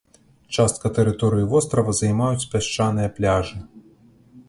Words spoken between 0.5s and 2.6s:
Частка тэрыторыі вострава займаюць